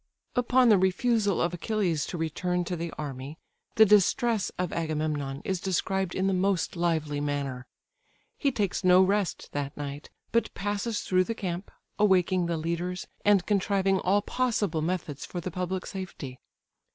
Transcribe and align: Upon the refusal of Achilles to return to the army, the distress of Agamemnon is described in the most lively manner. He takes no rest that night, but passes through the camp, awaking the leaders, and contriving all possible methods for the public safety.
Upon 0.35 0.69
the 0.69 0.79
refusal 0.79 1.39
of 1.39 1.53
Achilles 1.53 2.07
to 2.07 2.17
return 2.17 2.63
to 2.65 2.75
the 2.75 2.91
army, 2.97 3.37
the 3.75 3.85
distress 3.85 4.49
of 4.57 4.73
Agamemnon 4.73 5.43
is 5.45 5.61
described 5.61 6.15
in 6.15 6.25
the 6.25 6.33
most 6.33 6.75
lively 6.75 7.21
manner. 7.21 7.67
He 8.35 8.51
takes 8.51 8.83
no 8.83 9.03
rest 9.03 9.51
that 9.51 9.77
night, 9.77 10.09
but 10.31 10.51
passes 10.55 11.01
through 11.01 11.25
the 11.25 11.35
camp, 11.35 11.69
awaking 11.99 12.47
the 12.47 12.57
leaders, 12.57 13.05
and 13.23 13.45
contriving 13.45 13.99
all 13.99 14.23
possible 14.23 14.81
methods 14.81 15.23
for 15.23 15.39
the 15.39 15.51
public 15.51 15.85
safety. 15.85 16.39